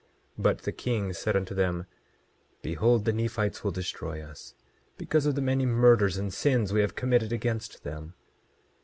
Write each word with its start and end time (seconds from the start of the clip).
27:6 0.01 0.07
But 0.43 0.57
the 0.63 0.71
king 0.71 1.13
said 1.13 1.35
unto 1.35 1.53
them: 1.53 1.85
Behold, 2.63 3.05
the 3.05 3.13
Nephites 3.13 3.63
will 3.63 3.69
destroy 3.69 4.19
us, 4.19 4.55
because 4.97 5.27
of 5.27 5.35
the 5.35 5.43
many 5.43 5.67
murders 5.67 6.17
and 6.17 6.33
sins 6.33 6.73
we 6.73 6.81
have 6.81 6.95
committed 6.95 7.31
against 7.31 7.83
them. 7.83 8.15